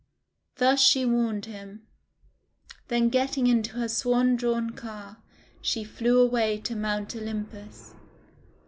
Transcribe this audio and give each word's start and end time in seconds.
Thus 0.55 0.79
she 0.79 1.05
warned 1.05 1.45
him; 1.45 1.85
then 2.87 3.09
getting 3.09 3.45
into 3.45 3.73
her 3.73 3.87
swan 3.87 4.35
drawn 4.35 4.71
car, 4.71 5.17
she 5.61 5.83
flew 5.83 6.19
away 6.19 6.57
to 6.61 6.75
Mount 6.75 7.15
Olympus. 7.15 7.93